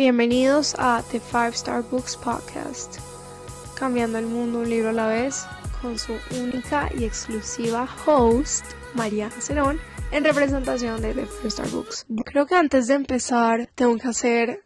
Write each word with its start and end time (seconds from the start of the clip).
Bienvenidos 0.00 0.74
a 0.78 1.04
The 1.10 1.20
Five 1.20 1.50
Star 1.50 1.82
Books 1.82 2.16
Podcast, 2.16 2.96
cambiando 3.74 4.16
el 4.16 4.24
mundo 4.24 4.60
un 4.60 4.70
libro 4.70 4.88
a 4.88 4.92
la 4.92 5.06
vez, 5.08 5.44
con 5.82 5.98
su 5.98 6.14
única 6.42 6.88
y 6.98 7.04
exclusiva 7.04 7.86
host, 8.06 8.64
María 8.94 9.30
Cerón, 9.30 9.78
en 10.10 10.24
representación 10.24 11.02
de 11.02 11.12
The 11.12 11.26
Five 11.26 11.48
Star 11.48 11.68
Books. 11.68 12.06
Creo 12.24 12.46
que 12.46 12.54
antes 12.54 12.86
de 12.86 12.94
empezar 12.94 13.68
tengo 13.74 13.98
que 13.98 14.08
hacer 14.08 14.64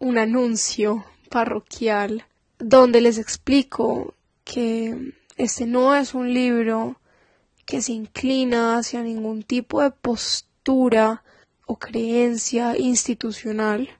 un 0.00 0.18
anuncio 0.18 1.02
parroquial 1.30 2.26
donde 2.58 3.00
les 3.00 3.16
explico 3.16 4.12
que 4.44 5.14
este 5.38 5.64
no 5.64 5.94
es 5.96 6.12
un 6.12 6.34
libro 6.34 7.00
que 7.64 7.80
se 7.80 7.92
inclina 7.92 8.76
hacia 8.76 9.02
ningún 9.02 9.44
tipo 9.44 9.80
de 9.80 9.92
postura 9.92 11.22
o 11.64 11.78
creencia 11.78 12.76
institucional 12.76 13.97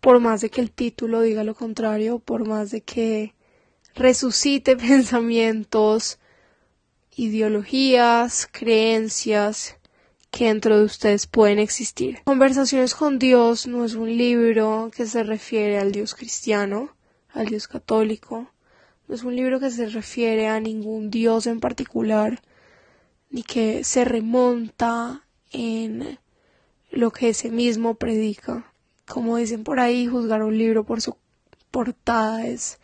por 0.00 0.20
más 0.20 0.40
de 0.40 0.50
que 0.50 0.60
el 0.60 0.70
título 0.70 1.20
diga 1.20 1.44
lo 1.44 1.54
contrario, 1.54 2.18
por 2.18 2.46
más 2.46 2.70
de 2.70 2.80
que 2.80 3.34
resucite 3.94 4.76
pensamientos, 4.76 6.18
ideologías, 7.14 8.48
creencias 8.50 9.76
que 10.30 10.46
dentro 10.46 10.78
de 10.78 10.84
ustedes 10.84 11.26
pueden 11.26 11.58
existir. 11.58 12.20
Conversaciones 12.24 12.94
con 12.94 13.18
Dios 13.18 13.66
no 13.66 13.84
es 13.84 13.94
un 13.94 14.16
libro 14.16 14.90
que 14.94 15.06
se 15.06 15.22
refiere 15.22 15.78
al 15.78 15.92
Dios 15.92 16.14
cristiano, 16.14 16.94
al 17.32 17.46
Dios 17.46 17.68
católico, 17.68 18.50
no 19.08 19.14
es 19.14 19.24
un 19.24 19.34
libro 19.34 19.58
que 19.58 19.70
se 19.70 19.88
refiere 19.88 20.46
a 20.46 20.60
ningún 20.60 21.10
Dios 21.10 21.48
en 21.48 21.58
particular, 21.58 22.40
ni 23.28 23.42
que 23.42 23.82
se 23.82 24.04
remonta 24.04 25.26
en 25.50 26.18
lo 26.92 27.10
que 27.10 27.30
ese 27.30 27.50
mismo 27.50 27.96
predica 27.96 28.69
como 29.10 29.36
dicen 29.36 29.64
por 29.64 29.80
ahí, 29.80 30.06
juzgar 30.06 30.42
un 30.42 30.56
libro 30.56 30.84
por 30.84 31.00
su 31.00 31.16
portada 31.70 32.46
es 32.46 32.78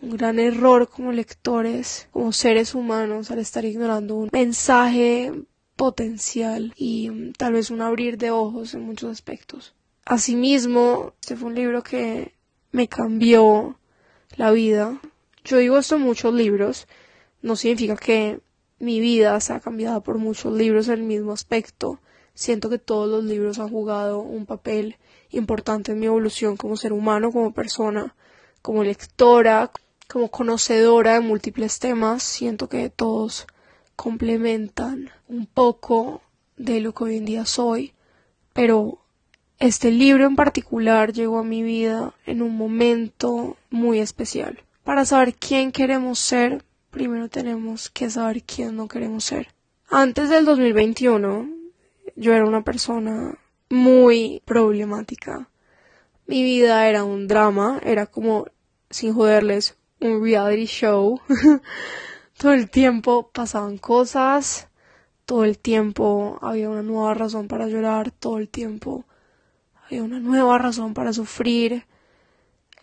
un 0.00 0.16
gran 0.16 0.38
error 0.38 0.88
como 0.88 1.12
lectores, 1.12 2.08
como 2.10 2.32
seres 2.32 2.74
humanos, 2.74 3.30
al 3.30 3.38
estar 3.38 3.64
ignorando 3.64 4.16
un 4.16 4.30
mensaje 4.32 5.32
potencial 5.76 6.72
y 6.76 7.10
mm, 7.10 7.32
tal 7.32 7.52
vez 7.52 7.70
un 7.70 7.82
abrir 7.82 8.16
de 8.18 8.30
ojos 8.30 8.74
en 8.74 8.82
muchos 8.82 9.10
aspectos. 9.10 9.74
Asimismo, 10.04 11.12
este 11.20 11.36
fue 11.36 11.48
un 11.48 11.54
libro 11.54 11.82
que 11.82 12.34
me 12.72 12.88
cambió 12.88 13.78
la 14.36 14.50
vida. 14.50 15.00
Yo 15.44 15.58
digo 15.58 15.78
esto 15.78 15.96
en 15.96 16.02
muchos 16.02 16.34
libros, 16.34 16.86
no 17.42 17.56
significa 17.56 17.96
que 17.96 18.40
mi 18.78 19.00
vida 19.00 19.38
se 19.40 19.52
ha 19.52 19.60
cambiado 19.60 20.02
por 20.02 20.18
muchos 20.18 20.52
libros 20.52 20.88
en 20.88 20.94
el 20.94 21.02
mismo 21.04 21.32
aspecto. 21.32 22.00
Siento 22.34 22.68
que 22.68 22.78
todos 22.78 23.08
los 23.08 23.24
libros 23.24 23.58
han 23.58 23.68
jugado 23.68 24.18
un 24.18 24.44
papel 24.44 24.96
importante 25.30 25.92
en 25.92 26.00
mi 26.00 26.06
evolución 26.06 26.56
como 26.56 26.76
ser 26.76 26.92
humano, 26.92 27.30
como 27.30 27.52
persona, 27.52 28.14
como 28.60 28.82
lectora, 28.82 29.70
como 30.08 30.28
conocedora 30.28 31.14
de 31.14 31.20
múltiples 31.20 31.78
temas. 31.78 32.22
Siento 32.22 32.68
que 32.68 32.90
todos 32.90 33.46
complementan 33.96 35.10
un 35.28 35.46
poco 35.46 36.22
de 36.56 36.80
lo 36.80 36.92
que 36.92 37.04
hoy 37.04 37.16
en 37.16 37.24
día 37.24 37.46
soy, 37.46 37.92
pero 38.52 38.98
este 39.58 39.90
libro 39.90 40.26
en 40.26 40.36
particular 40.36 41.12
llegó 41.12 41.38
a 41.38 41.44
mi 41.44 41.62
vida 41.62 42.14
en 42.26 42.42
un 42.42 42.56
momento 42.56 43.56
muy 43.70 44.00
especial. 44.00 44.60
Para 44.82 45.04
saber 45.04 45.34
quién 45.34 45.72
queremos 45.72 46.18
ser, 46.18 46.64
primero 46.90 47.28
tenemos 47.28 47.90
que 47.90 48.10
saber 48.10 48.42
quién 48.42 48.76
no 48.76 48.88
queremos 48.88 49.24
ser. 49.24 49.48
Antes 49.88 50.28
del 50.28 50.44
2021, 50.44 51.48
yo 52.16 52.32
era 52.32 52.44
una 52.44 52.62
persona 52.62 53.38
muy 53.70 54.42
problemática. 54.44 55.48
Mi 56.26 56.42
vida 56.42 56.88
era 56.88 57.04
un 57.04 57.26
drama, 57.28 57.80
era 57.84 58.06
como, 58.06 58.46
sin 58.90 59.14
joderles, 59.14 59.76
un 60.00 60.22
reality 60.22 60.66
show. 60.66 61.20
todo 62.38 62.52
el 62.52 62.70
tiempo 62.70 63.30
pasaban 63.32 63.78
cosas, 63.78 64.68
todo 65.24 65.44
el 65.44 65.58
tiempo 65.58 66.38
había 66.42 66.70
una 66.70 66.82
nueva 66.82 67.14
razón 67.14 67.48
para 67.48 67.66
llorar, 67.66 68.10
todo 68.10 68.38
el 68.38 68.48
tiempo 68.48 69.04
había 69.86 70.02
una 70.02 70.20
nueva 70.20 70.58
razón 70.58 70.94
para 70.94 71.12
sufrir. 71.12 71.86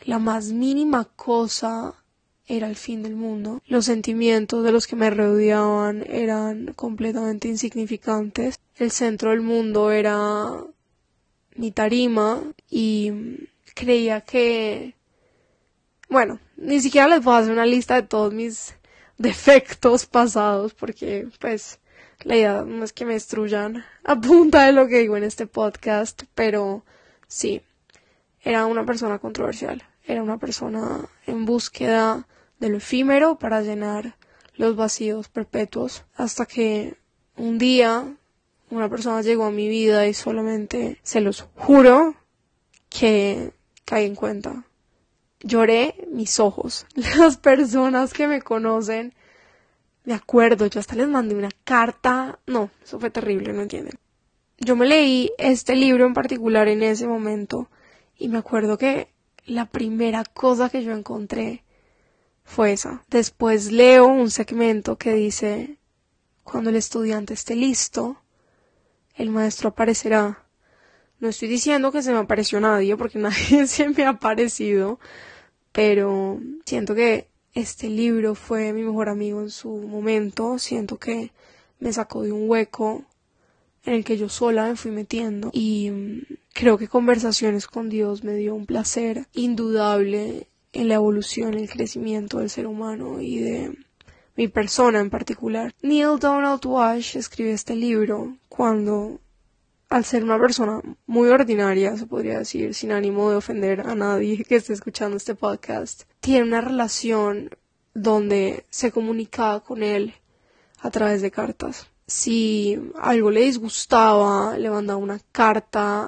La 0.04 0.18
más 0.18 0.52
mínima 0.52 1.06
cosa 1.06 2.01
era 2.52 2.68
el 2.68 2.76
fin 2.76 3.02
del 3.02 3.16
mundo. 3.16 3.62
Los 3.66 3.86
sentimientos 3.86 4.64
de 4.66 4.74
los 4.74 4.86
que 4.86 4.98
me 4.98 5.10
rodeaban 5.10 6.04
eran 6.06 6.74
completamente 6.74 7.48
insignificantes. 7.48 8.60
El 8.76 8.92
centro 8.92 9.30
del 9.30 9.40
mundo 9.40 9.92
era 9.92 10.62
mi 11.56 11.72
tarima 11.72 12.42
y 12.70 13.48
creía 13.74 14.20
que, 14.22 14.96
bueno, 16.10 16.40
ni 16.58 16.82
siquiera 16.82 17.08
les 17.08 17.26
a 17.26 17.38
hacer 17.38 17.54
una 17.54 17.66
lista 17.66 17.96
de 17.96 18.04
todos 18.04 18.34
mis 18.34 18.76
defectos 19.18 20.06
pasados 20.06 20.74
porque 20.74 21.30
pues 21.40 21.80
la 22.24 22.36
idea 22.36 22.64
no 22.64 22.84
es 22.84 22.92
que 22.92 23.06
me 23.06 23.14
destruyan 23.14 23.86
a 24.04 24.20
punta 24.20 24.66
de 24.66 24.74
lo 24.74 24.88
que 24.88 25.00
digo 25.00 25.16
en 25.16 25.24
este 25.24 25.48
podcast, 25.48 26.24
pero 26.36 26.84
sí, 27.28 27.62
era 28.42 28.66
una 28.66 28.86
persona 28.86 29.20
controversial, 29.20 29.84
era 30.06 30.22
una 30.22 30.38
persona 30.38 31.08
en 31.28 31.46
búsqueda 31.46 32.28
de 32.62 32.70
lo 32.70 32.78
efímero 32.78 33.38
para 33.38 33.62
llenar 33.62 34.16
los 34.56 34.76
vacíos 34.76 35.28
perpetuos 35.28 36.06
hasta 36.16 36.46
que 36.46 36.96
un 37.36 37.58
día 37.58 38.16
una 38.70 38.88
persona 38.88 39.22
llegó 39.22 39.46
a 39.46 39.52
mi 39.52 39.68
vida 39.68 40.08
y 40.08 40.14
solamente 40.14 41.00
se 41.02 41.20
los 41.22 41.48
juro 41.56 42.16
que 42.88 43.52
caí 43.84 44.06
en 44.06 44.16
cuenta. 44.16 44.64
Lloré 45.42 46.08
mis 46.12 46.40
ojos. 46.40 46.86
Las 47.18 47.38
personas 47.38 48.14
que 48.14 48.28
me 48.28 48.42
conocen, 48.42 49.14
me 50.06 50.14
acuerdo, 50.14 50.68
yo 50.68 50.80
hasta 50.80 50.96
les 50.96 51.08
mandé 51.08 51.36
una 51.36 51.50
carta. 51.64 52.40
No, 52.46 52.70
eso 52.84 53.00
fue 53.00 53.10
terrible, 53.10 53.54
no 53.54 53.64
entienden. 53.64 53.96
Yo 54.60 54.76
me 54.76 54.86
leí 54.86 55.32
este 55.40 55.76
libro 55.76 56.06
en 56.06 56.14
particular 56.14 56.68
en 56.68 56.84
ese 56.84 57.08
momento 57.08 57.70
y 58.18 58.30
me 58.30 58.38
acuerdo 58.38 58.78
que 58.78 59.08
la 59.48 59.66
primera 59.66 60.24
cosa 60.24 60.70
que 60.70 60.84
yo 60.84 60.94
encontré 60.94 61.64
fue 62.52 62.74
esa. 62.74 63.04
Después 63.10 63.72
leo 63.72 64.08
un 64.08 64.30
segmento 64.30 64.98
que 64.98 65.14
dice, 65.14 65.78
cuando 66.44 66.70
el 66.70 66.76
estudiante 66.76 67.34
esté 67.34 67.56
listo, 67.56 68.18
el 69.16 69.30
maestro 69.30 69.70
aparecerá. 69.70 70.44
No 71.20 71.30
estoy 71.30 71.48
diciendo 71.48 71.94
que 71.94 72.04
se 72.04 72.12
me 72.12 72.20
apareció 72.20 72.60
nadie, 72.60 72.98
porque 72.98 73.20
nadie 73.28 73.68
se 73.68 73.88
me 73.90 74.04
ha 74.04 74.10
aparecido, 74.10 75.00
pero 75.72 76.42
siento 76.66 76.94
que 76.94 77.30
este 77.54 77.90
libro 77.90 78.36
fue 78.36 78.74
mi 78.74 78.84
mejor 78.84 79.08
amigo 79.08 79.42
en 79.42 79.50
su 79.50 79.70
momento, 79.70 80.60
siento 80.60 81.00
que 81.00 81.32
me 81.80 81.94
sacó 81.94 82.22
de 82.22 82.34
un 82.34 82.50
hueco 82.50 83.06
en 83.86 83.94
el 83.94 84.04
que 84.04 84.18
yo 84.18 84.28
sola 84.28 84.66
me 84.66 84.76
fui 84.76 84.92
metiendo 84.92 85.50
y 85.54 85.90
mm, 85.90 86.22
creo 86.54 86.78
que 86.78 86.88
conversaciones 86.88 87.66
con 87.68 87.90
Dios 87.90 88.24
me 88.24 88.36
dio 88.36 88.54
un 88.54 88.66
placer 88.66 89.28
indudable 89.34 90.51
en 90.74 90.88
la 90.88 90.96
evolución, 90.96 91.54
el 91.54 91.70
crecimiento 91.70 92.40
del 92.40 92.50
ser 92.50 92.68
humano 92.68 93.22
y 93.22 93.40
de 93.40 93.78
mi 94.36 94.48
persona 94.48 95.00
en 95.00 95.10
particular. 95.10 95.74
Neil 95.82 96.20
Donald 96.20 96.66
Walsh 96.66 97.18
escribe 97.18 97.52
este 97.52 97.76
libro 97.76 98.38
cuando, 98.50 99.20
al 99.90 100.06
ser 100.06 100.24
una 100.24 100.40
persona 100.40 100.82
muy 101.06 101.30
ordinaria, 101.30 101.98
se 101.98 102.06
podría 102.06 102.40
decir, 102.40 102.74
sin 102.74 102.92
ánimo 102.92 103.30
de 103.30 103.38
ofender 103.38 103.82
a 103.82 103.96
nadie 103.96 104.44
que 104.44 104.56
esté 104.56 104.74
escuchando 104.74 105.18
este 105.18 105.36
podcast, 105.36 106.04
tiene 106.20 106.44
una 106.44 106.62
relación 106.62 107.50
donde 107.94 108.66
se 108.70 108.92
comunicaba 108.92 109.62
con 109.62 109.84
él 109.84 110.14
a 110.80 110.90
través 110.90 111.22
de 111.22 111.32
cartas. 111.32 111.88
Si 112.08 112.80
algo 113.00 113.32
le 113.32 113.42
disgustaba, 113.42 114.58
le 114.58 114.70
mandaba 114.70 114.98
una 114.98 115.20
carta 115.32 116.08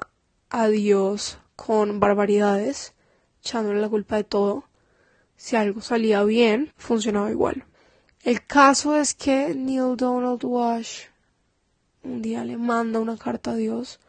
a 0.49 0.67
Dios 0.67 1.37
con 1.55 1.99
barbaridades, 1.99 2.93
echándole 3.43 3.81
la 3.81 3.89
culpa 3.89 4.15
de 4.15 4.23
todo. 4.23 4.63
Si 5.35 5.57
algo 5.57 5.81
salía 5.81 6.23
bien, 6.23 6.71
funcionaba 6.77 7.29
igual. 7.29 7.65
El 8.23 8.45
caso 8.45 8.95
es 8.95 9.13
que 9.13 9.53
Neil 9.53 9.97
Donald 9.97 10.43
Walsh 10.45 11.07
un 12.03 12.21
día 12.21 12.43
le 12.43 12.57
manda 12.57 12.99
una 12.99 13.17
carta 13.17 13.51
a 13.51 13.55
Dios 13.55 13.99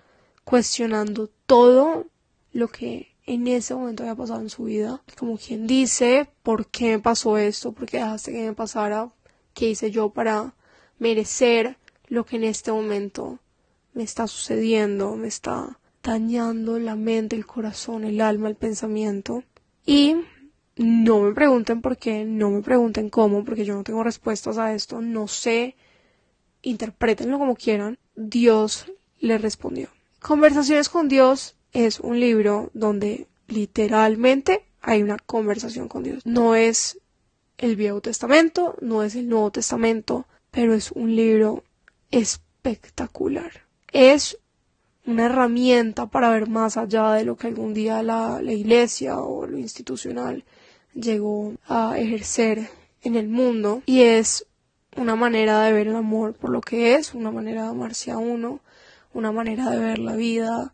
cuestionando 0.44 1.30
todo 1.46 2.06
lo 2.52 2.68
que 2.68 3.14
en 3.26 3.46
ese 3.46 3.74
momento 3.74 4.02
había 4.02 4.14
pasado 4.14 4.40
en 4.40 4.50
su 4.50 4.64
vida. 4.64 5.02
Como 5.18 5.38
quien 5.38 5.66
dice, 5.66 6.28
¿por 6.42 6.66
qué 6.66 6.96
me 6.96 6.98
pasó 6.98 7.38
esto? 7.38 7.72
¿Por 7.72 7.86
qué 7.86 7.98
dejaste 7.98 8.32
que 8.32 8.46
me 8.46 8.52
pasara? 8.52 9.10
¿Qué 9.54 9.70
hice 9.70 9.90
yo 9.90 10.10
para 10.10 10.54
merecer 10.98 11.78
lo 12.08 12.26
que 12.26 12.36
en 12.36 12.44
este 12.44 12.70
momento 12.70 13.38
me 13.94 14.02
está 14.02 14.26
sucediendo? 14.26 15.16
Me 15.16 15.28
está 15.28 15.78
dañando 16.04 16.78
la 16.78 16.94
mente, 16.94 17.34
el 17.34 17.46
corazón, 17.46 18.04
el 18.04 18.20
alma, 18.20 18.48
el 18.48 18.54
pensamiento. 18.54 19.42
Y 19.84 20.16
no 20.76 21.20
me 21.20 21.32
pregunten 21.32 21.80
por 21.80 21.96
qué, 21.96 22.24
no 22.24 22.50
me 22.50 22.62
pregunten 22.62 23.10
cómo, 23.10 23.44
porque 23.44 23.64
yo 23.64 23.74
no 23.74 23.82
tengo 23.82 24.04
respuestas 24.04 24.58
a 24.58 24.74
esto, 24.74 25.00
no 25.00 25.26
sé, 25.26 25.76
interpretenlo 26.62 27.38
como 27.38 27.56
quieran. 27.56 27.98
Dios 28.14 28.86
le 29.18 29.38
respondió. 29.38 29.88
Conversaciones 30.20 30.88
con 30.88 31.08
Dios 31.08 31.56
es 31.72 31.98
un 32.00 32.20
libro 32.20 32.70
donde 32.74 33.26
literalmente 33.48 34.64
hay 34.80 35.02
una 35.02 35.16
conversación 35.18 35.88
con 35.88 36.02
Dios. 36.02 36.24
No 36.26 36.54
es 36.54 37.00
el 37.56 37.76
Viejo 37.76 38.00
Testamento, 38.00 38.76
no 38.80 39.02
es 39.02 39.14
el 39.14 39.28
Nuevo 39.28 39.50
Testamento, 39.50 40.26
pero 40.50 40.74
es 40.74 40.92
un 40.92 41.16
libro 41.16 41.64
espectacular. 42.10 43.64
Es 43.92 44.38
una 45.06 45.26
herramienta 45.26 46.06
para 46.06 46.30
ver 46.30 46.48
más 46.48 46.76
allá 46.76 47.12
de 47.12 47.24
lo 47.24 47.36
que 47.36 47.48
algún 47.48 47.74
día 47.74 48.02
la, 48.02 48.40
la 48.40 48.52
iglesia 48.52 49.18
o 49.20 49.46
lo 49.46 49.58
institucional 49.58 50.44
llegó 50.94 51.54
a 51.66 51.98
ejercer 51.98 52.68
en 53.02 53.16
el 53.16 53.28
mundo 53.28 53.82
y 53.86 54.02
es 54.02 54.46
una 54.96 55.16
manera 55.16 55.62
de 55.62 55.72
ver 55.72 55.88
el 55.88 55.96
amor 55.96 56.34
por 56.34 56.50
lo 56.50 56.60
que 56.60 56.94
es, 56.94 57.14
una 57.14 57.30
manera 57.30 57.64
de 57.64 57.68
amarse 57.68 58.10
a 58.10 58.18
uno, 58.18 58.60
una 59.12 59.32
manera 59.32 59.70
de 59.70 59.78
ver 59.78 59.98
la 59.98 60.16
vida 60.16 60.72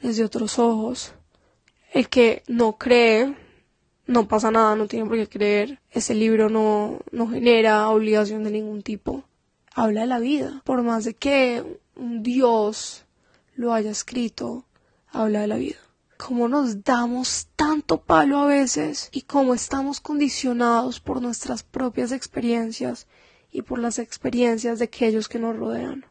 desde 0.00 0.24
otros 0.24 0.58
ojos. 0.58 1.12
El 1.92 2.08
que 2.08 2.42
no 2.48 2.78
cree, 2.78 3.34
no 4.06 4.28
pasa 4.28 4.50
nada, 4.50 4.76
no 4.76 4.86
tiene 4.86 5.06
por 5.06 5.16
qué 5.16 5.28
creer. 5.28 5.80
Ese 5.90 6.14
libro 6.14 6.48
no, 6.48 7.00
no 7.10 7.28
genera 7.28 7.88
obligación 7.88 8.44
de 8.44 8.50
ningún 8.50 8.82
tipo. 8.82 9.24
Habla 9.74 10.02
de 10.02 10.06
la 10.06 10.18
vida. 10.18 10.62
Por 10.64 10.82
más 10.82 11.04
de 11.04 11.14
que 11.14 11.64
un 11.96 12.22
Dios 12.22 13.04
lo 13.54 13.72
haya 13.72 13.90
escrito, 13.90 14.64
habla 15.08 15.40
de 15.40 15.46
la 15.46 15.56
vida. 15.56 15.78
Cómo 16.16 16.48
nos 16.48 16.84
damos 16.84 17.48
tanto 17.56 18.02
palo 18.02 18.38
a 18.38 18.46
veces 18.46 19.08
y 19.12 19.22
cómo 19.22 19.54
estamos 19.54 20.00
condicionados 20.00 21.00
por 21.00 21.20
nuestras 21.20 21.62
propias 21.62 22.12
experiencias 22.12 23.06
y 23.50 23.62
por 23.62 23.78
las 23.78 23.98
experiencias 23.98 24.78
de 24.78 24.86
aquellos 24.86 25.28
que 25.28 25.38
nos 25.38 25.56
rodean. 25.56 26.06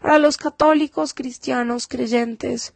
Para 0.00 0.18
los 0.18 0.36
católicos, 0.36 1.14
cristianos, 1.14 1.88
creyentes, 1.88 2.74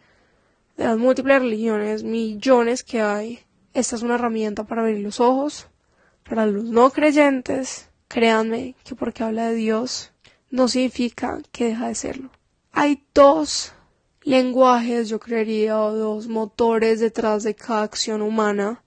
de 0.77 0.85
las 0.85 0.99
múltiples 0.99 1.41
religiones, 1.41 2.03
millones 2.03 2.83
que 2.83 3.01
hay, 3.01 3.41
esta 3.75 3.97
es 3.97 4.03
una 4.03 4.17
herramienta 4.17 4.65
para 4.65 4.83
abrir 4.83 4.99
los 4.99 5.21
ojos. 5.21 5.69
Para 6.29 6.47
los 6.47 6.65
no 6.65 6.91
creyentes, 6.91 7.89
créanme 8.09 8.75
que 8.85 8.95
porque 8.95 9.23
habla 9.23 9.49
de 9.49 9.55
Dios 9.55 10.13
no 10.51 10.69
significa 10.69 11.41
que 11.53 11.67
deja 11.67 11.89
de 11.89 11.95
serlo. 11.95 12.31
Hay 12.73 13.05
dos 13.15 13.73
lenguajes, 14.23 15.09
yo 15.09 15.21
creería, 15.21 15.79
o 15.79 15.93
dos 15.93 16.27
motores 16.27 17.01
detrás 17.01 17.43
de 17.43 17.55
cada 17.55 17.83
acción 17.83 18.23
humana. 18.23 18.83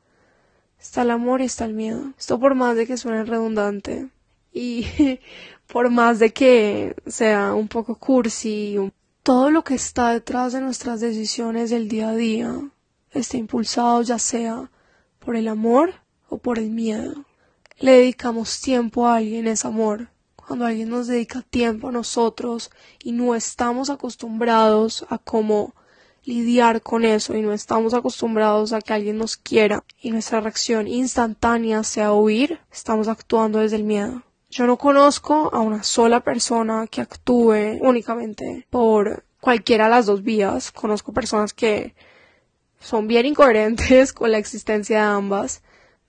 Está 0.79 1.03
el 1.03 1.11
amor 1.11 1.41
y 1.41 1.45
está 1.45 1.65
el 1.65 1.73
miedo. 1.73 2.13
Esto 2.17 2.39
por 2.39 2.55
más 2.55 2.75
de 2.75 2.87
que 2.87 2.97
suene 2.97 3.23
redundante 3.23 4.09
y 4.51 4.87
por 5.67 5.89
más 5.89 6.19
de 6.19 6.33
que 6.33 6.95
sea 7.05 7.53
un 7.53 7.67
poco 7.67 7.95
cursi, 7.95 8.77
todo 9.21 9.51
lo 9.51 9.63
que 9.63 9.75
está 9.75 10.11
detrás 10.11 10.53
de 10.53 10.61
nuestras 10.61 10.99
decisiones 10.99 11.69
del 11.69 11.87
día 11.87 12.09
a 12.09 12.15
día 12.15 12.59
está 13.11 13.37
impulsado 13.37 14.01
ya 14.01 14.19
sea 14.19 14.69
por 15.19 15.35
el 15.35 15.47
amor 15.47 15.93
o 16.29 16.37
por 16.37 16.59
el 16.59 16.69
miedo. 16.69 17.25
Le 17.77 17.91
dedicamos 17.91 18.61
tiempo 18.61 19.07
a 19.07 19.17
alguien 19.17 19.47
es 19.47 19.65
amor. 19.65 20.09
Cuando 20.45 20.65
alguien 20.65 20.89
nos 20.89 21.07
dedica 21.07 21.41
tiempo 21.41 21.87
a 21.87 21.91
nosotros 21.91 22.69
y 23.03 23.13
no 23.13 23.33
estamos 23.33 23.89
acostumbrados 23.89 25.05
a 25.09 25.17
cómo 25.17 25.73
lidiar 26.23 26.81
con 26.81 27.03
eso 27.03 27.35
y 27.35 27.41
no 27.41 27.51
estamos 27.51 27.93
acostumbrados 27.93 28.71
a 28.73 28.81
que 28.81 28.93
alguien 28.93 29.17
nos 29.17 29.37
quiera 29.37 29.83
y 30.01 30.11
nuestra 30.11 30.41
reacción 30.41 30.87
instantánea 30.87 31.83
sea 31.83 32.13
huir, 32.13 32.59
estamos 32.71 33.07
actuando 33.07 33.59
desde 33.59 33.77
el 33.77 33.83
miedo. 33.83 34.23
Yo 34.49 34.67
no 34.67 34.77
conozco 34.77 35.49
a 35.53 35.59
una 35.59 35.83
sola 35.83 36.21
persona 36.21 36.87
que 36.87 37.01
actúe 37.01 37.79
únicamente 37.81 38.67
por 38.69 39.25
cualquiera 39.39 39.85
de 39.85 39.89
las 39.91 40.05
dos 40.05 40.23
vías. 40.23 40.71
Conozco 40.71 41.11
personas 41.11 41.53
que 41.53 41.95
son 42.79 43.07
bien 43.07 43.25
incoherentes 43.25 44.13
con 44.13 44.31
la 44.31 44.37
existencia 44.37 44.97
de 44.97 45.03
ambas. 45.03 45.63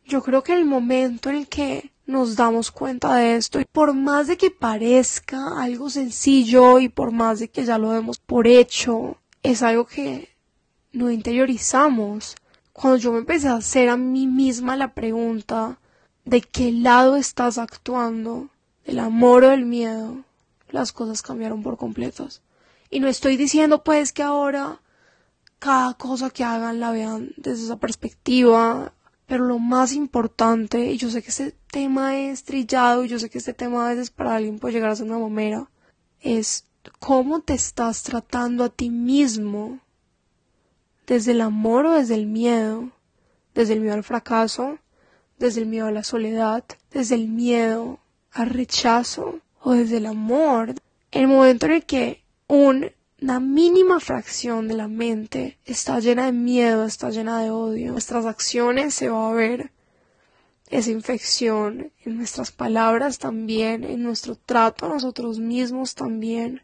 Yo 0.05 0.23
creo 0.23 0.43
que 0.43 0.53
el 0.53 0.65
momento 0.65 1.31
en 1.31 1.37
el 1.37 1.49
que 1.49 1.91
nos 2.07 2.37
damos 2.37 2.71
cuenta 2.71 3.17
de 3.17 3.37
esto 3.37 3.61
y 3.61 3.65
por 3.65 3.93
más 3.93 4.29
de 4.29 4.37
que 4.37 4.51
parezca 4.51 5.61
algo 5.61 5.91
sencillo 5.91 6.79
y 6.79 6.89
por 6.89 7.11
más 7.11 7.41
de 7.41 7.49
que 7.49 7.65
ya 7.65 7.79
lo 7.79 7.91
demos 7.91 8.19
por 8.19 8.47
hecho, 8.47 9.19
es 9.43 9.63
algo 9.63 9.87
que 9.87 10.31
no 10.93 11.11
interiorizamos. 11.11 12.37
Cuando 12.73 12.97
yo 12.99 13.13
me 13.13 13.19
empecé 13.19 13.49
a 13.49 13.57
hacer 13.57 13.89
a 13.89 13.97
mí 13.97 14.27
misma 14.27 14.77
la 14.77 14.95
pregunta 14.95 15.79
de 16.25 16.43
qué 16.43 16.73
lado 16.73 17.17
estás 17.17 17.59
actuando, 17.59 18.51
del 18.85 19.01
amor 19.01 19.45
o 19.45 19.51
del 19.51 19.67
miedo, 19.67 20.25
las 20.71 20.93
cosas 20.93 21.23
cambiaron 21.23 21.63
por 21.63 21.77
completos. 21.77 22.43
Y 22.91 23.01
no 23.01 23.09
estoy 23.09 23.37
diciendo 23.37 23.83
pues 23.83 24.13
que 24.13 24.23
ahora 24.23 24.81
cada 25.59 25.95
cosa 25.95 26.31
que 26.31 26.45
hagan 26.45 26.79
la 26.81 26.93
vean 26.93 27.33
desde 27.37 27.65
esa 27.65 27.77
perspectiva, 27.77 28.93
pero 29.27 29.45
lo 29.45 29.59
más 29.59 29.93
importante, 29.93 30.93
y 30.93 30.99
yo 30.99 31.11
sé 31.11 31.23
que 31.23 31.31
este 31.31 31.55
tema 31.71 32.17
es 32.17 32.45
trillado, 32.45 33.05
y 33.05 33.09
yo 33.09 33.19
sé 33.19 33.29
que 33.29 33.39
este 33.39 33.55
tema 33.55 33.87
a 33.87 33.91
veces 33.91 34.11
para 34.11 34.37
alguien 34.37 34.59
puede 34.59 34.75
llegar 34.75 34.91
a 34.91 34.97
ser 34.97 35.07
una 35.07 35.19
momera, 35.19 35.69
es 36.21 36.65
cómo 36.99 37.41
te 37.41 37.55
estás 37.55 38.03
tratando 38.03 38.65
a 38.65 38.69
ti 38.69 38.91
mismo, 38.91 39.81
desde 41.07 41.33
el 41.33 41.41
amor 41.41 41.87
o 41.87 41.93
desde 41.93 42.15
el 42.15 42.27
miedo, 42.27 42.91
desde 43.55 43.75
el 43.75 43.81
miedo 43.81 43.95
al 43.95 44.05
fracaso, 44.05 44.79
desde 45.39 45.61
el 45.61 45.67
miedo 45.67 45.87
a 45.87 45.93
la 45.93 46.05
soledad, 46.05 46.65
desde 46.91 47.15
el 47.15 47.29
miedo 47.29 48.01
al 48.33 48.51
rechazo 48.51 49.41
o 49.61 49.73
desde 49.73 49.99
el 49.99 50.07
amor. 50.07 50.75
El 51.11 51.29
momento 51.29 51.67
en 51.67 51.73
el 51.73 51.85
que 51.85 52.23
una 53.21 53.41
mínima 53.41 53.99
fracción 53.99 54.69
de 54.69 54.75
la 54.75 54.89
mente 54.89 55.59
está 55.65 56.01
llena 56.01 56.27
de 56.27 56.33
miedo, 56.33 56.85
está 56.85 57.11
llena 57.11 57.41
de 57.43 57.51
odio, 57.51 57.93
nuestras 57.93 58.27
acciones 58.27 58.95
se 58.95 59.09
va 59.09 59.31
a 59.31 59.33
ver 59.33 59.73
esa 60.69 60.91
infección 60.91 61.93
en 62.05 62.19
nuestras 62.19 62.51
palabras 62.51 63.19
también, 63.19 63.85
en 63.85 64.03
nuestro 64.03 64.37
trato 64.37 64.87
a 64.87 64.89
nosotros 64.91 65.39
mismos 65.39 65.95
también. 65.95 66.63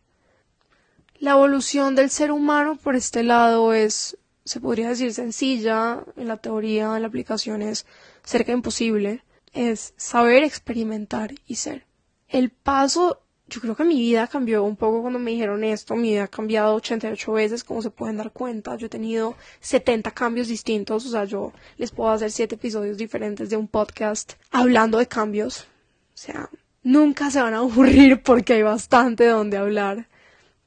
La 1.19 1.33
evolución 1.33 1.95
del 1.95 2.11
ser 2.11 2.33
humano 2.33 2.77
por 2.77 2.97
este 2.97 3.23
lado 3.23 3.73
es, 3.73 4.19
se 4.45 4.61
podría 4.61 4.89
decir, 4.89 5.15
sencilla, 5.15 6.05
en 6.17 6.27
la 6.27 6.37
teoría, 6.37 6.97
en 6.97 7.03
la 7.03 7.09
aplicación 7.09 7.63
es 7.63 7.87
cerca 8.25 8.53
imposible, 8.53 9.25
es 9.53 9.95
saber 9.97 10.43
experimentar 10.43 11.33
y 11.47 11.57
ser. 11.57 11.87
El 12.29 12.51
paso, 12.51 13.22
yo 13.53 13.61
creo 13.61 13.77
que 13.77 13.85
mi 13.85 13.97
vida 13.97 14.27
cambió 14.29 14.65
un 14.65 14.77
poco 14.77 15.03
cuando 15.03 15.19
me 15.19 15.33
dijeron 15.33 15.63
esto, 15.63 15.95
mi 15.95 16.13
vida 16.13 16.25
ha 16.25 16.29
cambiado 16.29 16.75
88 16.77 17.33
veces, 17.33 17.65
como 17.65 17.83
se 17.83 17.91
pueden 17.91 18.17
dar 18.17 18.33
cuenta, 18.33 18.77
yo 18.77 18.87
he 18.87 18.89
tenido 18.89 19.37
70 19.61 20.11
cambios 20.13 20.49
distintos, 20.49 21.05
o 21.05 21.11
sea, 21.11 21.25
yo 21.27 21.53
les 21.77 21.91
puedo 21.91 22.11
hacer 22.11 22.31
7 22.31 22.55
episodios 22.55 22.97
diferentes 22.97 23.51
de 23.51 23.59
un 23.59 23.69
podcast 23.69 24.35
hablando 24.51 24.97
de 24.97 25.07
cambios, 25.07 25.65
o 25.65 25.67
sea, 26.15 26.49
nunca 26.83 27.31
se 27.31 27.43
van 27.43 27.53
a 27.53 27.59
aburrir 27.59 28.23
porque 28.25 28.55
hay 28.55 28.63
bastante 28.63 29.25
de 29.25 29.31
donde 29.31 29.59
hablar, 29.59 30.09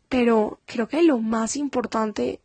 pero 0.07 0.59
creo 0.67 0.87
que 0.87 1.01
lo 1.01 1.17
más 1.17 1.55
importante 1.55 2.39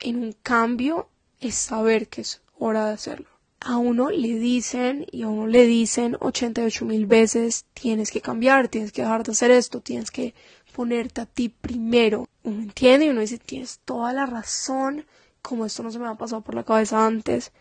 en 0.00 0.16
un 0.16 0.32
cambio 0.42 1.08
es 1.40 1.54
saber 1.54 2.08
que 2.08 2.20
es 2.20 2.42
hora 2.58 2.84
de 2.86 2.92
hacerlo 2.92 3.35
a 3.60 3.76
uno 3.78 4.10
le 4.10 4.38
dicen 4.38 5.06
y 5.10 5.22
a 5.22 5.28
uno 5.28 5.46
le 5.46 5.66
dicen 5.66 6.16
88 6.20 6.84
mil 6.84 7.06
veces 7.06 7.64
tienes 7.74 8.10
que 8.10 8.20
cambiar, 8.20 8.68
tienes 8.68 8.92
que 8.92 9.02
dejar 9.02 9.22
de 9.24 9.32
hacer 9.32 9.50
esto, 9.50 9.80
tienes 9.80 10.10
que 10.10 10.34
ponerte 10.72 11.22
a 11.22 11.26
ti 11.26 11.48
primero. 11.48 12.28
Uno 12.42 12.62
entiende 12.62 13.06
y 13.06 13.08
uno 13.10 13.20
dice 13.20 13.38
tienes 13.38 13.80
toda 13.84 14.12
la 14.12 14.26
razón, 14.26 15.06
como 15.42 15.64
esto 15.64 15.82
no 15.82 15.90
se 15.90 15.98
me 15.98 16.06
ha 16.06 16.14
pasado 16.14 16.42
por 16.42 16.54
la 16.54 16.64
cabeza 16.64 17.06
antes. 17.06 17.52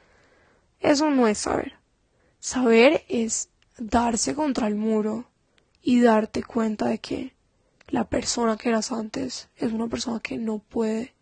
Eso 0.80 1.10
no 1.10 1.28
es 1.28 1.40
saber. 1.40 1.74
Saber 2.40 3.04
es 3.08 3.50
darse 3.78 4.36
contra 4.36 4.68
el 4.68 4.76
muro 4.76 5.30
y 5.82 6.02
darte 6.02 6.44
cuenta 6.44 6.88
de 6.88 7.00
que 7.00 7.36
la 7.88 8.10
persona 8.10 8.58
que 8.58 8.70
eras 8.70 8.92
antes 8.92 9.50
es 9.56 9.72
una 9.72 9.88
persona 9.88 10.20
que 10.20 10.38
no 10.38 10.60
puede 10.60 11.14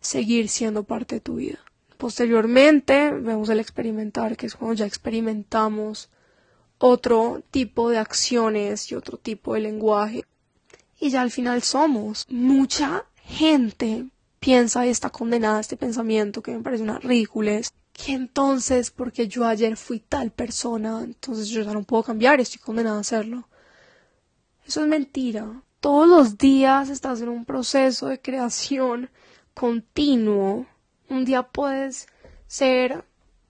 seguir 0.00 0.48
siendo 0.48 0.84
parte 0.84 1.16
de 1.16 1.20
tu 1.20 1.36
vida. 1.36 1.58
Posteriormente 2.02 3.12
vemos 3.12 3.48
el 3.48 3.60
experimentar, 3.60 4.36
que 4.36 4.46
es 4.46 4.56
cuando 4.56 4.74
ya 4.74 4.86
experimentamos 4.86 6.10
otro 6.78 7.44
tipo 7.52 7.90
de 7.90 7.98
acciones 7.98 8.90
y 8.90 8.96
otro 8.96 9.18
tipo 9.18 9.54
de 9.54 9.60
lenguaje. 9.60 10.24
Y 10.98 11.10
ya 11.10 11.20
al 11.20 11.30
final 11.30 11.62
somos. 11.62 12.26
Mucha 12.28 13.04
gente 13.18 14.08
piensa 14.40 14.84
y 14.84 14.88
está 14.88 15.10
condenada 15.10 15.58
a 15.58 15.60
este 15.60 15.76
pensamiento 15.76 16.42
que 16.42 16.50
me 16.50 16.64
parece 16.64 16.82
una 16.82 16.98
ridiculez. 16.98 17.70
Que 17.92 18.14
entonces, 18.14 18.90
porque 18.90 19.28
yo 19.28 19.46
ayer 19.46 19.76
fui 19.76 20.00
tal 20.00 20.32
persona, 20.32 21.02
entonces 21.04 21.50
yo 21.50 21.62
ya 21.62 21.72
no 21.72 21.84
puedo 21.84 22.02
cambiar 22.02 22.40
estoy 22.40 22.60
condenada 22.60 22.96
a 22.96 23.02
hacerlo. 23.02 23.46
Eso 24.66 24.80
es 24.80 24.88
mentira. 24.88 25.62
Todos 25.78 26.08
los 26.08 26.36
días 26.36 26.88
estás 26.88 27.20
en 27.20 27.28
un 27.28 27.44
proceso 27.44 28.08
de 28.08 28.20
creación 28.20 29.08
continuo 29.54 30.66
un 31.12 31.24
día 31.24 31.42
puedes 31.42 32.08
ser 32.46 33.04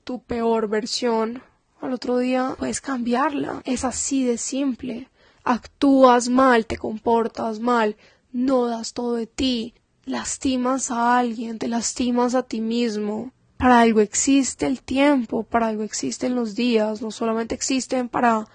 tu 0.05 0.23
peor 0.23 0.69
versión, 0.69 1.43
al 1.81 1.93
otro 1.93 2.19
día 2.19 2.55
puedes 2.59 2.81
cambiarla. 2.81 3.63
Es 3.65 3.85
así 3.85 4.25
de 4.25 4.39
simple. 4.39 5.09
Actúas 5.45 6.29
mal, 6.29 6.67
te 6.67 6.77
comportas 6.77 7.59
mal, 7.59 7.97
no 8.33 8.67
das 8.67 8.93
todo 8.93 9.15
de 9.15 9.27
ti, 9.27 9.75
lastimas 10.05 10.91
a 10.91 11.19
alguien, 11.19 11.59
te 11.59 11.69
lastimas 11.69 12.35
a 12.35 12.45
ti 12.45 12.61
mismo. 12.61 13.33
Para 13.57 13.81
algo 13.81 14.01
existe 14.01 14.67
el 14.67 14.83
tiempo, 14.83 15.43
para 15.43 15.69
algo 15.69 15.83
existen 15.83 16.35
los 16.35 16.55
días, 16.55 17.03
no 17.03 17.11
solamente 17.11 17.55
existen 17.55 18.09
para 18.09 18.47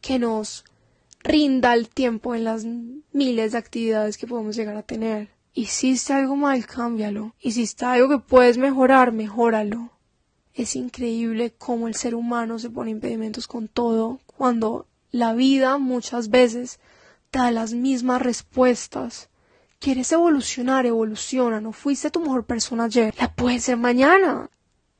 que 0.00 0.18
nos 0.18 0.64
rinda 1.22 1.74
el 1.74 1.88
tiempo 1.88 2.34
en 2.34 2.44
las 2.44 2.64
miles 3.12 3.52
de 3.52 3.58
actividades 3.58 4.16
que 4.16 4.26
podemos 4.28 4.54
llegar 4.54 4.76
a 4.76 4.82
tener. 4.82 5.35
Hiciste 5.58 6.12
algo 6.12 6.36
mal, 6.36 6.66
cámbialo. 6.66 7.32
Hiciste 7.40 7.86
algo 7.86 8.10
que 8.10 8.18
puedes 8.18 8.58
mejorar, 8.58 9.12
mejóralo. 9.12 9.88
Es 10.52 10.76
increíble 10.76 11.54
cómo 11.56 11.88
el 11.88 11.94
ser 11.94 12.14
humano 12.14 12.58
se 12.58 12.68
pone 12.68 12.90
impedimentos 12.90 13.46
con 13.46 13.66
todo 13.66 14.20
cuando 14.26 14.84
la 15.12 15.32
vida 15.32 15.78
muchas 15.78 16.28
veces 16.28 16.78
da 17.32 17.50
las 17.52 17.72
mismas 17.72 18.20
respuestas. 18.20 19.30
Quieres 19.78 20.12
evolucionar, 20.12 20.84
evoluciona. 20.84 21.58
No 21.62 21.72
fuiste 21.72 22.10
tu 22.10 22.20
mejor 22.20 22.44
persona 22.44 22.84
ayer. 22.84 23.14
La 23.18 23.32
puedes 23.32 23.64
ser 23.64 23.78
mañana. 23.78 24.50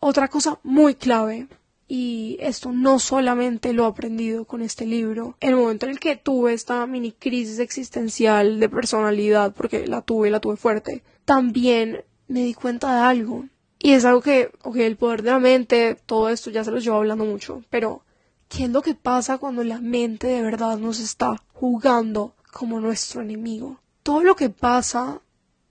Otra 0.01 0.29
cosa 0.29 0.59
muy 0.63 0.95
clave 0.95 1.49
y 1.89 2.37
esto 2.41 2.73
no 2.73 2.99
solamente 2.99 3.73
lo 3.73 3.85
he 3.85 3.89
aprendido 3.89 4.45
con 4.45 4.63
este 4.63 4.87
libro. 4.87 5.37
El 5.41 5.57
momento 5.57 5.87
en 5.87 5.93
el 5.93 6.01
que 6.01 6.17
tuve 6.17 6.53
esta 6.53 6.87
mini 6.87 7.13
crisis 7.13 7.59
existencial 7.59 8.59
de 8.59 8.69
personalidad, 8.69 9.55
porque 9.55 9.87
la 9.87 10.03
tuve, 10.03 10.31
la 10.31 10.41
tuve 10.41 10.57
fuerte, 10.57 11.03
también 11.25 12.05
me 12.29 12.43
di 12.43 12.55
cuenta 12.55 12.95
de 12.95 13.01
algo. 13.01 13.45
Y 13.79 13.93
es 13.93 14.05
algo 14.05 14.23
que, 14.23 14.51
ok, 14.63 14.77
el 14.77 14.97
poder 14.97 15.23
de 15.23 15.31
la 15.31 15.39
mente, 15.39 15.97
todo 16.07 16.29
esto 16.29 16.51
ya 16.51 16.65
se 16.65 16.71
lo 16.71 16.79
llevo 16.79 16.97
hablando 16.97 17.25
mucho, 17.25 17.63
pero 17.71 18.03
¿qué 18.49 18.65
es 18.65 18.71
lo 18.71 18.83
que 18.83 18.95
pasa 18.95 19.39
cuando 19.39 19.63
la 19.63 19.81
mente 19.81 20.27
de 20.27 20.43
verdad 20.43 20.79
nos 20.79 20.99
está 20.99 21.43
jugando 21.53 22.35
como 22.53 22.81
nuestro 22.81 23.21
enemigo? 23.21 23.81
Todo 24.03 24.23
lo 24.23 24.35
que 24.35 24.51
pasa 24.51 25.21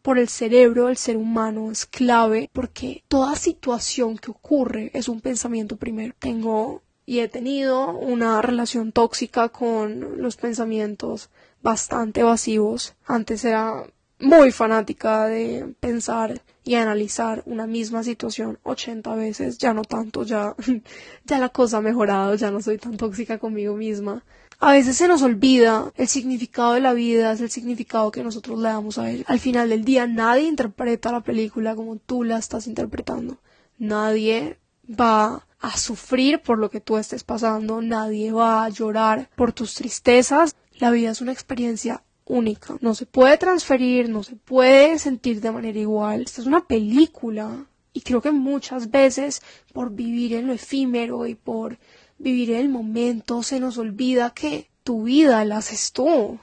por 0.06 0.20
el 0.20 0.30
cerebro 0.30 0.86
del 0.86 0.98
ser 0.98 1.18
humano 1.18 1.72
es 1.72 1.88
clave 1.88 2.48
porque 2.54 3.04
toda 3.08 3.36
situación 3.36 4.20
que 4.20 4.30
ocurre 4.30 4.92
es 4.94 5.10
un 5.10 5.20
pensamiento 5.20 5.78
primero. 5.78 6.14
Tengo 6.20 6.84
y 7.08 7.22
he 7.22 7.28
tenido 7.28 7.90
una 7.90 8.40
relación 8.44 8.92
tóxica 8.92 9.50
con 9.50 10.22
los 10.22 10.36
pensamientos 10.36 11.32
bastante 11.64 12.20
evasivos. 12.22 12.94
Antes 13.08 13.46
era 13.46 13.84
muy 14.20 14.52
fanática 14.52 15.26
de 15.26 15.74
pensar 15.80 16.40
y 16.64 16.76
analizar 16.76 17.42
una 17.48 17.66
misma 17.66 18.04
situación 18.04 18.60
80 18.62 19.16
veces, 19.16 19.58
ya 19.58 19.74
no 19.74 19.82
tanto, 19.82 20.22
ya, 20.22 20.56
ya 21.26 21.40
la 21.40 21.50
cosa 21.50 21.78
ha 21.78 21.82
mejorado, 21.82 22.36
ya 22.36 22.52
no 22.52 22.62
soy 22.62 22.78
tan 22.78 22.96
tóxica 22.98 23.40
conmigo 23.40 23.76
misma. 23.76 24.24
A 24.60 24.72
veces 24.72 24.98
se 24.98 25.08
nos 25.08 25.22
olvida 25.22 25.92
el 25.96 26.08
significado 26.08 26.74
de 26.74 26.80
la 26.80 26.94
vida, 26.94 27.34
es 27.34 27.42
el 27.42 27.50
significado 27.50 28.12
que 28.12 28.24
nosotros 28.24 28.60
le 28.60 28.70
damos 28.70 28.98
a 28.98 29.12
él. 29.12 29.26
Al 29.28 29.40
final 29.40 29.70
del 29.70 29.84
día 29.84 30.08
nadie 30.08 30.48
interpreta 30.48 31.12
la 31.12 31.22
película 31.22 31.76
como 31.76 31.98
tú 31.98 32.24
la 32.24 32.38
estás 32.38 32.68
interpretando. 32.68 33.38
Nadie 33.78 34.58
va 34.90 35.46
a 35.60 35.78
sufrir 35.78 36.42
por 36.42 36.58
lo 36.58 36.70
que 36.70 36.80
tú 36.80 36.98
estés 36.98 37.24
pasando, 37.24 37.82
nadie 37.82 38.32
va 38.32 38.64
a 38.64 38.70
llorar 38.70 39.30
por 39.36 39.52
tus 39.52 39.74
tristezas. 39.74 40.56
La 40.80 40.92
vida 40.92 41.12
es 41.12 41.22
una 41.22 41.32
experiencia 41.32 42.04
única. 42.26 42.76
No 42.82 42.96
se 42.96 43.06
puede 43.06 43.38
transferir, 43.38 44.10
no 44.10 44.24
se 44.24 44.36
puede 44.36 45.00
sentir 45.00 45.42
de 45.42 45.52
manera 45.52 45.80
igual. 45.80 46.22
Esta 46.22 46.42
es 46.42 46.48
una 46.48 46.66
película. 46.66 47.66
Y 47.94 48.02
creo 48.02 48.22
que 48.22 48.32
muchas 48.32 48.92
veces 48.92 49.42
por 49.74 49.92
vivir 49.92 50.34
en 50.34 50.48
lo 50.48 50.54
efímero 50.54 51.26
y 51.28 51.36
por 51.36 51.78
vivir 52.18 52.52
el 52.52 52.70
momento, 52.70 53.44
se 53.44 53.60
nos 53.60 53.78
olvida 53.78 54.34
que 54.34 54.70
tu 54.84 55.04
vida 55.04 55.44
la 55.46 55.58
haces 55.58 55.92
tú. 55.92 56.40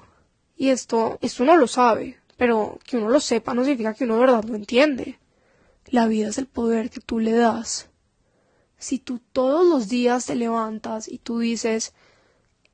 Y 0.57 0.69
esto, 0.69 1.19
esto 1.23 1.43
uno 1.43 1.57
lo 1.57 1.67
sabe, 1.67 2.19
pero 2.37 2.79
que 2.85 2.97
uno 2.97 3.09
lo 3.09 3.21
sepa 3.21 3.55
no 3.55 3.65
significa 3.65 3.95
que 3.95 4.05
uno 4.05 4.15
de 4.15 4.21
verdad 4.21 4.45
lo 4.45 4.55
entiende. 4.55 5.19
La 5.87 6.07
vida 6.07 6.29
es 6.29 6.39
el 6.39 6.47
poder 6.47 6.91
que 6.91 7.01
tú 7.01 7.19
le 7.19 7.33
das. 7.33 7.89
Si 8.79 8.99
tú 8.99 9.21
todos 9.33 9.67
los 9.67 9.89
días 9.89 10.27
te 10.27 10.35
levantas 10.35 11.09
y 11.09 11.19
tú 11.19 11.39
dices, 11.39 11.95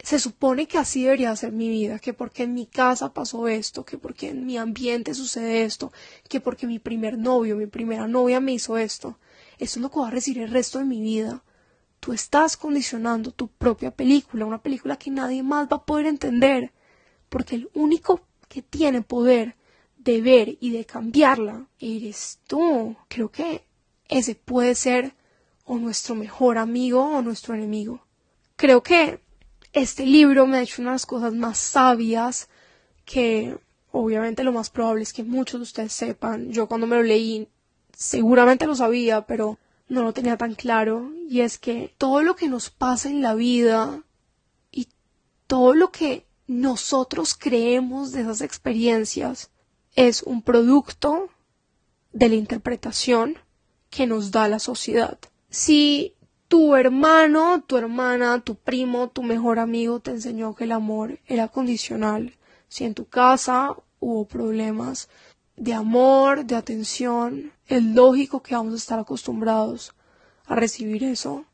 se 0.03 0.19
supone 0.19 0.67
que 0.67 0.79
así 0.79 1.05
debería 1.05 1.35
ser 1.37 1.53
mi 1.53 1.69
vida, 1.69 1.99
que 1.99 2.15
porque 2.15 2.45
en 2.45 2.55
mi 2.55 2.67
casa 2.67 3.13
pasó 3.13 3.49
esto, 3.49 3.85
que 3.85 3.99
porque 3.99 4.31
en 4.31 4.47
mi 4.47 4.57
ambiente 4.57 5.15
sucede 5.15 5.65
esto, 5.65 5.93
que 6.29 6.41
porque 6.41 6.67
mi 6.67 6.79
primer 6.79 7.19
novio, 7.19 7.57
mi 7.57 7.67
primera 7.67 8.07
novia 8.07 8.41
me 8.41 8.53
hizo 8.53 8.79
esto, 8.79 9.19
esto 9.59 9.79
es 9.79 9.83
lo 9.83 9.91
que 9.91 10.01
va 10.01 10.09
a 10.09 10.13
recibir 10.13 10.43
el 10.43 10.51
resto 10.51 10.79
de 10.79 10.85
mi 10.85 11.01
vida 11.01 11.43
tú 12.01 12.13
estás 12.13 12.57
condicionando 12.57 13.33
tu 13.33 13.49
propia 13.49 13.91
película, 13.91 14.47
una 14.47 14.63
película 14.63 14.97
que 14.97 15.11
nadie 15.11 15.43
más 15.43 15.69
va 15.69 15.79
a 15.79 15.85
poder 15.85 16.07
entender, 16.07 16.73
porque 17.29 17.57
el 17.57 17.71
único 17.75 18.21
que 18.49 18.63
tiene 18.63 19.03
poder 19.03 19.57
de 19.99 20.21
ver 20.23 20.57
y 20.61 20.71
de 20.71 20.85
cambiarla 20.85 21.67
eres 21.79 22.41
tú. 22.47 22.97
Creo 23.09 23.31
que 23.31 23.65
ese 24.09 24.35
puede 24.35 24.75
ser 24.75 25.15
o 25.65 25.77
nuestro 25.77 26.15
mejor 26.15 26.57
amigo 26.57 27.05
o 27.05 27.23
nuestro 27.23 27.55
enemigo. 27.55 28.01
Creo 28.57 28.83
que 28.83 29.21
este 29.73 30.07
libro 30.07 30.47
me 30.47 30.59
ha 30.59 30.63
hecho 30.63 30.81
unas 30.81 31.05
cosas 31.05 31.35
más 31.35 31.59
sabias 31.59 32.49
que 33.05 33.59
obviamente 33.93 34.45
lo 34.45 34.53
más 34.53 34.71
probable 34.71 35.03
es 35.03 35.13
que 35.13 35.25
muchos 35.25 35.61
de 35.61 35.65
ustedes 35.65 35.93
sepan. 35.93 36.53
Yo 36.53 36.69
cuando 36.69 36.87
me 36.87 36.97
lo 36.97 37.03
leí 37.03 37.49
seguramente 37.95 38.67
lo 38.67 38.75
sabía, 38.75 39.23
pero 39.23 39.59
no 39.89 40.03
lo 40.03 40.13
tenía 40.13 40.37
tan 40.37 40.55
claro 40.55 41.11
y 41.29 41.41
es 41.41 41.59
que 41.59 41.95
todo 41.99 42.23
lo 42.23 42.37
que 42.37 42.49
nos 42.49 42.71
pasa 42.71 43.09
en 43.09 43.23
la 43.23 43.35
vida 43.35 44.03
y 44.71 44.89
todo 45.47 45.75
lo 45.75 45.91
que 45.91 46.27
nosotros 46.47 47.35
creemos 47.35 48.13
de 48.13 48.23
esas 48.23 48.41
experiencias 48.41 49.51
es 49.95 50.23
un 50.23 50.43
producto 50.43 51.29
de 52.13 52.29
la 52.29 52.35
interpretación 52.35 53.39
que 53.91 54.07
nos 54.07 54.31
da 54.31 54.49
la 54.49 54.59
sociedad. 54.59 55.19
Si 55.51 56.15
tu 56.49 56.75
hermano, 56.75 57.63
tu 57.67 57.77
hermana, 57.77 58.41
tu 58.41 58.55
primo, 58.55 59.09
tu 59.09 59.23
mejor 59.23 59.59
amigo 59.59 60.01
te 60.01 60.11
enseñó 60.11 60.55
que 60.55 60.65
el 60.65 60.73
amor 60.73 61.21
era 61.27 61.49
condicional, 61.49 62.37
si 62.69 62.85
en 62.85 62.95
tu 62.95 63.07
casa 63.07 63.77
hubo 64.01 64.27
problemas, 64.27 65.09
de 65.57 65.75
amor, 65.75 66.45
de 66.45 66.57
atención, 66.57 67.53
es 67.69 67.83
lógico 67.83 68.43
que 68.43 68.55
vamos 68.55 68.73
a 68.73 68.77
estar 68.77 68.99
acostumbrados 68.99 69.95
a 70.47 70.55
recibir 70.55 71.05
eso. 71.05 71.45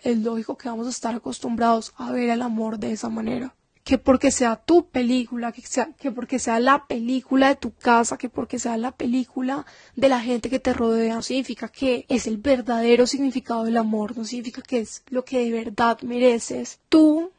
Es 0.00 0.18
lógico 0.18 0.56
que 0.56 0.68
vamos 0.68 0.86
a 0.88 0.90
estar 0.90 1.14
acostumbrados 1.14 1.92
a 1.96 2.10
ver 2.10 2.30
el 2.30 2.42
amor 2.42 2.78
de 2.78 2.92
esa 2.92 3.08
manera. 3.08 3.54
Que 3.84 3.96
porque 3.96 4.30
sea 4.30 4.56
tu 4.56 4.88
película, 4.88 5.52
que, 5.52 5.62
sea, 5.62 5.92
que 5.92 6.10
porque 6.10 6.38
sea 6.38 6.58
la 6.58 6.86
película 6.86 7.48
de 7.48 7.56
tu 7.56 7.72
casa, 7.72 8.18
que 8.18 8.28
porque 8.28 8.58
sea 8.58 8.76
la 8.76 8.92
película 8.92 9.64
de 9.96 10.08
la 10.08 10.20
gente 10.20 10.50
que 10.50 10.58
te 10.58 10.72
rodea, 10.72 11.14
no 11.14 11.22
significa 11.22 11.68
que 11.68 12.04
es 12.08 12.26
el 12.26 12.36
verdadero 12.36 13.06
significado 13.06 13.64
del 13.64 13.76
amor, 13.76 14.16
no 14.16 14.24
significa 14.24 14.62
que 14.62 14.80
es 14.80 15.02
lo 15.08 15.24
que 15.24 15.38
de 15.38 15.52
verdad 15.52 16.00
mereces. 16.02 16.80
Tú 16.88 17.30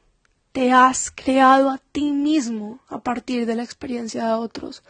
te 0.52 0.72
has 0.72 1.12
creado 1.12 1.70
a 1.70 1.80
ti 1.92 2.12
mismo 2.12 2.80
a 2.88 3.02
partir 3.02 3.46
de 3.46 3.56
la 3.56 3.64
experiencia 3.64 4.26
de 4.26 4.34
otros 4.34 4.84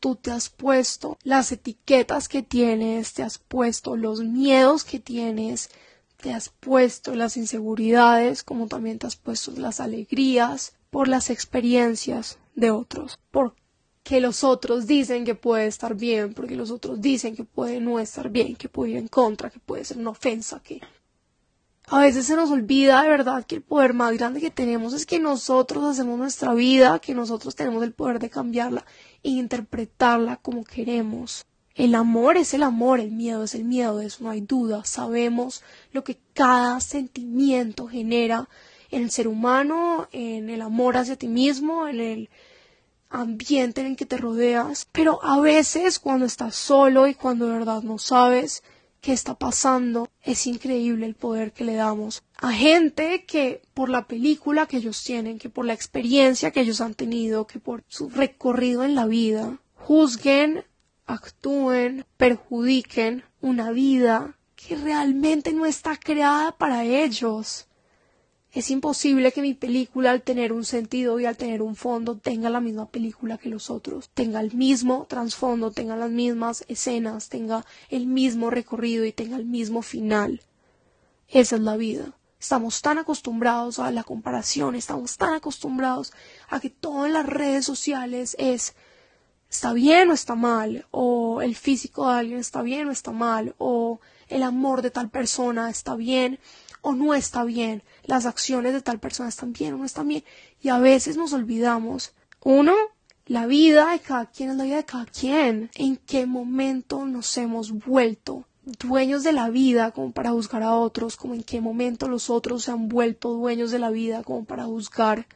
tú 0.00 0.16
te 0.16 0.30
has 0.30 0.48
puesto, 0.48 1.18
las 1.22 1.52
etiquetas 1.52 2.28
que 2.28 2.42
tienes, 2.42 3.12
te 3.14 3.22
has 3.22 3.38
puesto 3.38 3.96
los 3.96 4.20
miedos 4.20 4.84
que 4.84 5.00
tienes, 5.00 5.70
te 6.16 6.32
has 6.32 6.48
puesto 6.48 7.14
las 7.14 7.36
inseguridades, 7.36 8.42
como 8.42 8.66
también 8.66 8.98
te 8.98 9.06
has 9.06 9.16
puesto 9.16 9.52
las 9.52 9.80
alegrías 9.80 10.74
por 10.90 11.08
las 11.08 11.30
experiencias 11.30 12.38
de 12.54 12.70
otros, 12.70 13.18
porque 13.30 14.20
los 14.20 14.44
otros 14.44 14.86
dicen 14.86 15.24
que 15.24 15.34
puede 15.34 15.66
estar 15.66 15.94
bien, 15.94 16.32
porque 16.34 16.56
los 16.56 16.70
otros 16.70 17.00
dicen 17.00 17.36
que 17.36 17.44
puede 17.44 17.80
no 17.80 18.00
estar 18.00 18.30
bien, 18.30 18.56
que 18.56 18.68
puede 18.68 18.92
ir 18.92 18.96
en 18.96 19.08
contra, 19.08 19.50
que 19.50 19.58
puede 19.58 19.84
ser 19.84 19.98
una 19.98 20.10
ofensa, 20.10 20.60
que 20.62 20.80
a 21.88 22.00
veces 22.00 22.26
se 22.26 22.34
nos 22.34 22.50
olvida 22.50 23.02
de 23.02 23.08
verdad 23.08 23.44
que 23.44 23.56
el 23.56 23.62
poder 23.62 23.94
más 23.94 24.12
grande 24.14 24.40
que 24.40 24.50
tenemos 24.50 24.92
es 24.92 25.06
que 25.06 25.20
nosotros 25.20 25.84
hacemos 25.84 26.18
nuestra 26.18 26.52
vida, 26.52 26.98
que 26.98 27.14
nosotros 27.14 27.54
tenemos 27.54 27.84
el 27.84 27.92
poder 27.92 28.18
de 28.18 28.28
cambiarla 28.28 28.84
e 29.22 29.30
interpretarla 29.30 30.36
como 30.36 30.64
queremos. 30.64 31.46
El 31.76 31.94
amor 31.94 32.38
es 32.38 32.54
el 32.54 32.64
amor, 32.64 32.98
el 32.98 33.12
miedo 33.12 33.44
es 33.44 33.54
el 33.54 33.64
miedo, 33.64 33.98
de 33.98 34.06
eso 34.06 34.24
no 34.24 34.30
hay 34.30 34.40
duda. 34.40 34.84
Sabemos 34.84 35.62
lo 35.92 36.02
que 36.02 36.18
cada 36.32 36.80
sentimiento 36.80 37.86
genera 37.86 38.48
en 38.90 39.02
el 39.02 39.10
ser 39.10 39.28
humano, 39.28 40.08
en 40.10 40.50
el 40.50 40.62
amor 40.62 40.96
hacia 40.96 41.16
ti 41.16 41.28
mismo, 41.28 41.86
en 41.86 42.00
el 42.00 42.30
ambiente 43.10 43.82
en 43.82 43.88
el 43.88 43.96
que 43.96 44.06
te 44.06 44.16
rodeas. 44.16 44.88
Pero 44.90 45.22
a 45.22 45.38
veces 45.38 46.00
cuando 46.00 46.24
estás 46.24 46.56
solo 46.56 47.06
y 47.06 47.14
cuando 47.14 47.46
de 47.46 47.52
verdad 47.58 47.82
no 47.82 47.98
sabes, 47.98 48.64
qué 49.06 49.12
está 49.12 49.34
pasando, 49.34 50.08
es 50.24 50.48
increíble 50.48 51.06
el 51.06 51.14
poder 51.14 51.52
que 51.52 51.62
le 51.62 51.76
damos 51.76 52.24
a 52.38 52.50
gente 52.50 53.24
que 53.24 53.62
por 53.72 53.88
la 53.88 54.08
película 54.08 54.66
que 54.66 54.78
ellos 54.78 55.04
tienen, 55.04 55.38
que 55.38 55.48
por 55.48 55.64
la 55.64 55.74
experiencia 55.74 56.50
que 56.50 56.62
ellos 56.62 56.80
han 56.80 56.94
tenido, 56.94 57.46
que 57.46 57.60
por 57.60 57.84
su 57.86 58.10
recorrido 58.10 58.82
en 58.82 58.96
la 58.96 59.06
vida, 59.06 59.60
juzguen, 59.76 60.64
actúen, 61.06 62.04
perjudiquen 62.16 63.22
una 63.40 63.70
vida 63.70 64.34
que 64.56 64.74
realmente 64.74 65.52
no 65.52 65.66
está 65.66 65.96
creada 65.96 66.50
para 66.50 66.82
ellos. 66.82 67.65
Es 68.56 68.70
imposible 68.70 69.32
que 69.32 69.42
mi 69.42 69.52
película, 69.52 70.12
al 70.12 70.22
tener 70.22 70.50
un 70.50 70.64
sentido 70.64 71.20
y 71.20 71.26
al 71.26 71.36
tener 71.36 71.60
un 71.60 71.76
fondo, 71.76 72.16
tenga 72.16 72.48
la 72.48 72.62
misma 72.62 72.88
película 72.88 73.36
que 73.36 73.50
los 73.50 73.68
otros, 73.68 74.08
tenga 74.14 74.40
el 74.40 74.54
mismo 74.54 75.04
trasfondo, 75.10 75.72
tenga 75.72 75.94
las 75.94 76.10
mismas 76.10 76.64
escenas, 76.66 77.28
tenga 77.28 77.66
el 77.90 78.06
mismo 78.06 78.48
recorrido 78.48 79.04
y 79.04 79.12
tenga 79.12 79.36
el 79.36 79.44
mismo 79.44 79.82
final. 79.82 80.40
Esa 81.28 81.56
es 81.56 81.60
la 81.60 81.76
vida. 81.76 82.14
Estamos 82.40 82.80
tan 82.80 82.96
acostumbrados 82.96 83.78
a 83.78 83.90
la 83.90 84.04
comparación, 84.04 84.74
estamos 84.74 85.18
tan 85.18 85.34
acostumbrados 85.34 86.14
a 86.48 86.58
que 86.58 86.70
todo 86.70 87.04
en 87.04 87.12
las 87.12 87.26
redes 87.26 87.66
sociales 87.66 88.36
es 88.38 88.74
está 89.50 89.74
bien 89.74 90.08
o 90.08 90.14
está 90.14 90.34
mal, 90.34 90.86
o 90.92 91.42
el 91.42 91.56
físico 91.56 92.08
de 92.08 92.20
alguien 92.20 92.38
está 92.38 92.62
bien 92.62 92.88
o 92.88 92.90
está 92.90 93.12
mal, 93.12 93.54
o 93.58 94.00
el 94.28 94.42
amor 94.42 94.80
de 94.80 94.90
tal 94.90 95.10
persona 95.10 95.68
está 95.68 95.94
bien 95.94 96.38
o 96.86 96.94
no 96.94 97.14
está 97.14 97.42
bien, 97.42 97.82
las 98.04 98.26
acciones 98.26 98.72
de 98.72 98.80
tal 98.80 99.00
persona 99.00 99.28
están 99.28 99.52
bien 99.52 99.74
o 99.74 99.78
no 99.78 99.84
están 99.84 100.06
bien, 100.06 100.22
y 100.62 100.68
a 100.68 100.78
veces 100.78 101.16
nos 101.16 101.32
olvidamos, 101.32 102.12
uno, 102.44 102.74
la 103.26 103.46
vida 103.46 103.90
de 103.90 103.98
cada 103.98 104.26
quien 104.26 104.50
es 104.50 104.56
la 104.56 104.62
vida 104.62 104.76
de 104.76 104.84
cada 104.84 105.06
quien, 105.06 105.68
en 105.74 105.96
qué 105.96 106.26
momento 106.26 107.04
nos 107.04 107.36
hemos 107.38 107.72
vuelto 107.72 108.46
dueños 108.78 109.24
de 109.24 109.32
la 109.32 109.50
vida 109.50 109.90
como 109.90 110.12
para 110.12 110.30
juzgar 110.30 110.62
a 110.62 110.76
otros, 110.76 111.16
como 111.16 111.34
en 111.34 111.42
qué 111.42 111.60
momento 111.60 112.06
los 112.08 112.30
otros 112.30 112.62
se 112.62 112.70
han 112.70 112.86
vuelto 112.86 113.32
dueños 113.32 113.72
de 113.72 113.80
la 113.80 113.90
vida 113.90 114.22
como 114.22 114.44
para 114.44 114.66
juzgar 114.66 115.26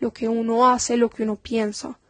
lo 0.00 0.12
que 0.12 0.28
uno 0.28 0.68
hace, 0.68 0.96
lo 0.96 1.10
que 1.10 1.22
uno 1.22 1.36
piensa. 1.36 2.00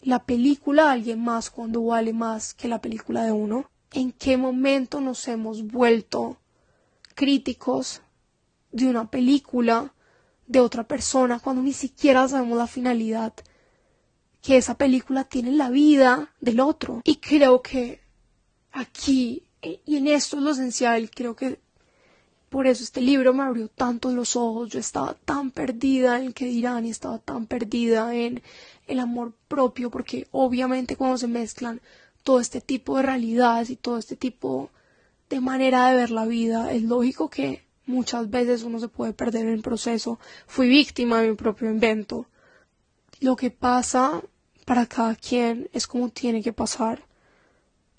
La 0.00 0.22
película 0.24 0.84
de 0.84 0.90
alguien 0.90 1.20
más 1.20 1.50
cuando 1.50 1.82
vale 1.82 2.12
más 2.12 2.54
que 2.54 2.68
la 2.68 2.80
película 2.80 3.24
de 3.24 3.32
uno. 3.32 3.68
¿En 3.92 4.12
qué 4.12 4.36
momento 4.36 5.00
nos 5.00 5.26
hemos 5.26 5.66
vuelto 5.66 6.38
críticos 7.14 8.02
de 8.70 8.88
una 8.88 9.10
película 9.10 9.92
de 10.46 10.60
otra 10.60 10.84
persona 10.84 11.38
cuando 11.38 11.62
ni 11.62 11.72
siquiera 11.72 12.28
sabemos 12.28 12.58
la 12.58 12.66
finalidad 12.66 13.32
que 14.42 14.56
esa 14.56 14.74
película 14.74 15.24
tiene 15.24 15.52
la 15.52 15.70
vida 15.70 16.34
del 16.40 16.60
otro. 16.60 17.00
Y 17.04 17.16
creo 17.16 17.62
que 17.62 18.00
aquí, 18.72 19.44
y 19.62 19.96
en 19.96 20.08
esto 20.08 20.36
es 20.36 20.42
lo 20.42 20.50
esencial, 20.50 21.10
creo 21.10 21.36
que 21.36 21.60
por 22.48 22.66
eso 22.66 22.82
este 22.84 23.00
libro 23.00 23.32
me 23.32 23.44
abrió 23.44 23.68
tanto 23.68 24.10
los 24.10 24.36
ojos. 24.36 24.68
Yo 24.68 24.80
estaba 24.80 25.14
tan 25.14 25.52
perdida 25.52 26.18
en 26.18 26.26
el 26.26 26.34
que 26.34 26.44
dirán 26.46 26.84
y 26.84 26.90
estaba 26.90 27.18
tan 27.18 27.46
perdida 27.46 28.14
en 28.14 28.42
el 28.88 28.98
amor 28.98 29.32
propio, 29.48 29.90
porque 29.90 30.26
obviamente 30.32 30.96
cuando 30.96 31.16
se 31.16 31.28
mezclan 31.28 31.80
todo 32.24 32.40
este 32.40 32.60
tipo 32.60 32.96
de 32.96 33.04
realidades 33.04 33.70
y 33.70 33.76
todo 33.76 33.96
este 33.96 34.16
tipo 34.16 34.64
de 34.66 34.81
manera 35.40 35.88
de 35.88 35.96
ver 35.96 36.10
la 36.10 36.26
vida. 36.26 36.72
Es 36.72 36.82
lógico 36.82 37.28
que 37.28 37.64
muchas 37.86 38.30
veces 38.30 38.62
uno 38.62 38.78
se 38.78 38.88
puede 38.88 39.12
perder 39.12 39.46
en 39.46 39.52
el 39.52 39.62
proceso. 39.62 40.18
Fui 40.46 40.68
víctima 40.68 41.20
de 41.20 41.30
mi 41.30 41.36
propio 41.36 41.70
invento. 41.70 42.26
Lo 43.20 43.36
que 43.36 43.50
pasa 43.50 44.22
para 44.64 44.86
cada 44.86 45.14
quien 45.14 45.68
es 45.72 45.86
como 45.86 46.08
tiene 46.08 46.42
que 46.42 46.52
pasar. 46.52 47.04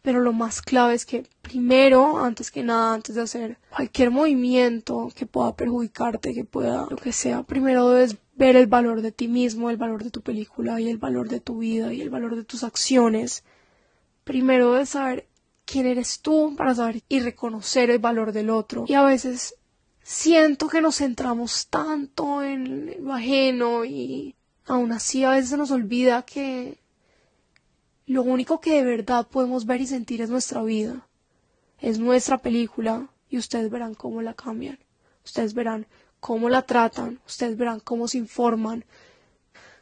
Pero 0.02 0.20
lo 0.20 0.34
más 0.34 0.62
clave 0.62 0.96
es 0.96 1.06
que 1.06 1.26
primero, 1.42 2.18
antes 2.18 2.52
que 2.52 2.62
nada, 2.62 2.94
antes 2.94 3.16
de 3.16 3.22
hacer 3.22 3.58
cualquier 3.70 4.12
movimiento 4.12 5.10
que 5.16 5.26
pueda 5.26 5.56
perjudicarte, 5.56 6.34
que 6.34 6.44
pueda, 6.44 6.88
lo 6.90 6.98
que 6.98 7.14
sea, 7.14 7.44
primero 7.44 7.90
debes 7.90 8.18
ver 8.36 8.58
el 8.58 8.68
valor 8.68 9.02
de 9.02 9.14
ti 9.14 9.30
mismo, 9.30 9.70
el 9.70 9.78
valor 9.78 10.04
de 10.04 10.12
tu 10.12 10.22
película 10.22 10.82
y 10.82 10.90
el 10.90 10.98
valor 10.98 11.30
de 11.30 11.40
tu 11.40 11.60
vida 11.60 11.94
y 11.94 12.02
el 12.02 12.10
valor 12.10 12.36
de 12.36 12.44
tus 12.44 12.66
acciones. 12.66 13.46
Primero 14.26 14.74
debes 14.74 14.90
saber 14.90 15.28
quién 15.66 15.86
eres 15.86 16.20
tú 16.20 16.56
para 16.58 16.76
saber 16.76 17.02
y 17.10 17.20
reconocer 17.20 17.90
el 17.90 18.00
valor 18.00 18.32
del 18.32 18.50
otro. 18.50 18.86
Y 18.88 18.94
a 18.94 19.04
veces 19.04 19.56
siento 20.02 20.68
que 20.68 20.82
nos 20.82 20.98
centramos 20.98 21.68
tanto 21.68 22.44
en 22.44 23.04
lo 23.04 23.14
ajeno 23.14 23.86
y 23.86 24.36
aún 24.66 24.92
así 24.92 25.24
a 25.24 25.32
veces 25.32 25.50
se 25.50 25.58
nos 25.58 25.72
olvida 25.72 26.24
que 26.24 26.78
lo 28.06 28.24
único 28.24 28.60
que 28.60 28.76
de 28.76 28.84
verdad 28.84 29.28
podemos 29.28 29.66
ver 29.66 29.82
y 29.82 29.88
sentir 29.88 30.22
es 30.22 30.30
nuestra 30.30 30.62
vida. 30.64 31.08
Es 31.80 32.00
nuestra 32.00 32.38
película 32.38 33.10
y 33.30 33.38
ustedes 33.38 33.70
verán 33.70 33.96
cómo 33.96 34.22
la 34.22 34.34
cambian. 34.34 34.80
Ustedes 35.26 35.54
verán 35.54 35.88
cómo 36.20 36.50
la 36.50 36.64
tratan. 36.64 37.20
Ustedes 37.26 37.58
verán 37.58 37.80
cómo 37.80 38.08
se 38.08 38.18
informan. 38.18 38.86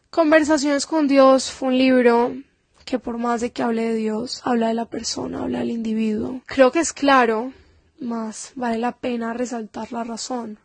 Conversaciones 0.10 0.86
con 0.86 1.08
Dios 1.08 1.52
fue 1.52 1.70
un 1.70 1.78
libro 1.78 2.36
que 2.84 3.00
por 3.00 3.18
más 3.18 3.42
de 3.42 3.52
que 3.52 3.64
hable 3.64 3.84
de 3.84 3.96
Dios, 3.96 4.42
habla 4.44 4.68
de 4.70 4.74
la 4.74 4.86
persona, 4.86 5.44
habla 5.44 5.60
del 5.60 5.72
individuo. 5.72 6.42
Creo 6.46 6.72
que 6.72 6.80
es 6.80 6.94
claro, 6.94 7.54
más 8.00 8.52
vale 8.56 8.78
la 8.78 8.94
pena 8.94 9.34
resaltar 9.34 9.92
la 9.92 10.04
razón. 10.04 10.58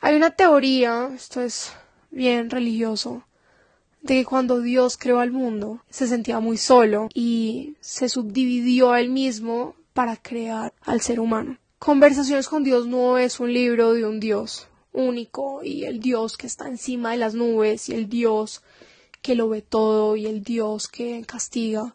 Hay 0.00 0.16
una 0.16 0.30
teoría, 0.30 1.10
esto 1.14 1.40
es 1.40 1.72
bien 2.10 2.50
religioso, 2.50 3.24
de 4.02 4.14
que 4.14 4.24
cuando 4.24 4.60
Dios 4.60 4.96
creó 4.96 5.20
al 5.20 5.30
mundo 5.30 5.82
se 5.90 6.06
sentía 6.06 6.40
muy 6.40 6.56
solo 6.56 7.08
y 7.14 7.76
se 7.80 8.08
subdividió 8.08 8.92
a 8.92 9.00
él 9.00 9.10
mismo 9.10 9.74
para 9.92 10.16
crear 10.16 10.72
al 10.82 11.00
ser 11.00 11.20
humano. 11.20 11.58
Conversaciones 11.78 12.48
con 12.48 12.64
Dios 12.64 12.86
no 12.86 13.18
es 13.18 13.40
un 13.40 13.52
libro 13.52 13.92
de 13.92 14.06
un 14.06 14.20
Dios 14.20 14.68
único 14.92 15.62
y 15.62 15.84
el 15.84 16.00
Dios 16.00 16.36
que 16.36 16.46
está 16.46 16.68
encima 16.68 17.12
de 17.12 17.18
las 17.18 17.34
nubes 17.34 17.88
y 17.88 17.94
el 17.94 18.08
Dios 18.08 18.62
que 19.22 19.34
lo 19.34 19.48
ve 19.48 19.62
todo 19.62 20.16
y 20.16 20.26
el 20.26 20.42
Dios 20.42 20.88
que 20.88 21.24
castiga. 21.26 21.94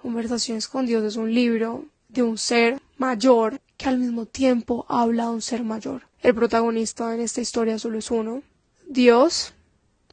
Conversaciones 0.00 0.68
con 0.68 0.86
Dios 0.86 1.04
es 1.04 1.16
un 1.16 1.32
libro 1.32 1.86
de 2.08 2.22
un 2.22 2.38
ser 2.38 2.80
mayor 2.98 3.60
que 3.76 3.88
al 3.88 3.98
mismo 3.98 4.26
tiempo 4.26 4.86
habla 4.88 5.24
de 5.24 5.30
un 5.30 5.42
ser 5.42 5.64
mayor. 5.64 6.02
El 6.20 6.34
protagonista 6.34 7.14
en 7.14 7.20
esta 7.20 7.40
historia 7.40 7.78
solo 7.78 7.98
es 7.98 8.10
uno, 8.10 8.42
Dios 8.86 9.54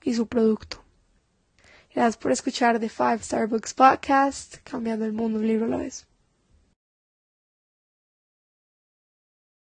y 0.03 0.13
su 0.13 0.27
producto. 0.27 0.84
Gracias 1.93 2.17
por 2.17 2.31
escuchar 2.31 2.79
The 2.79 2.89
Five 2.89 3.15
Star 3.21 3.47
Books 3.47 3.73
Podcast, 3.73 4.57
cambiando 4.63 5.05
el 5.05 5.13
mundo 5.13 5.39
un 5.39 5.47
libro 5.47 5.65
a 5.65 5.69
la 5.69 5.77
vez. 5.77 6.07